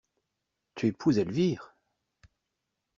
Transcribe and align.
Tu 0.73 0.87
épouses 0.87 1.19
Elvire! 1.19 1.75